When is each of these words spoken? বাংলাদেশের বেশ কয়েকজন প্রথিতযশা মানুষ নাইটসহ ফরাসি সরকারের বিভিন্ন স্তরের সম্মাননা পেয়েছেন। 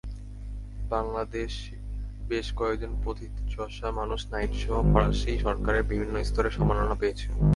বাংলাদেশের 0.89 1.79
বেশ 2.29 2.47
কয়েকজন 2.55 2.91
প্রথিতযশা 3.03 3.87
মানুষ 3.91 4.19
নাইটসহ 4.31 4.75
ফরাসি 4.91 5.31
সরকারের 5.39 5.83
বিভিন্ন 5.83 6.15
স্তরের 6.23 6.55
সম্মাননা 6.57 6.95
পেয়েছেন। 6.95 7.31